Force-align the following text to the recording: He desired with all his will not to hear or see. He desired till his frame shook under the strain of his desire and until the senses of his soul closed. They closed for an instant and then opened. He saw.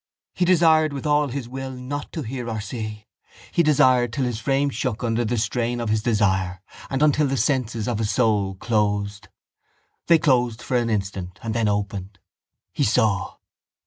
He 0.33 0.45
desired 0.45 0.93
with 0.93 1.05
all 1.05 1.27
his 1.27 1.47
will 1.47 1.69
not 1.69 2.11
to 2.13 2.23
hear 2.23 2.49
or 2.49 2.59
see. 2.59 3.05
He 3.51 3.61
desired 3.61 4.11
till 4.11 4.23
his 4.25 4.39
frame 4.39 4.71
shook 4.71 5.03
under 5.03 5.23
the 5.23 5.37
strain 5.37 5.79
of 5.79 5.89
his 5.89 6.01
desire 6.01 6.59
and 6.89 7.03
until 7.03 7.27
the 7.27 7.37
senses 7.37 7.87
of 7.87 7.99
his 7.99 8.09
soul 8.09 8.55
closed. 8.55 9.27
They 10.07 10.17
closed 10.17 10.63
for 10.63 10.75
an 10.75 10.89
instant 10.89 11.37
and 11.43 11.53
then 11.53 11.67
opened. 11.67 12.17
He 12.73 12.81
saw. 12.83 13.35